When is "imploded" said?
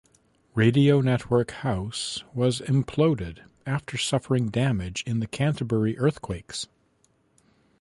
2.61-3.43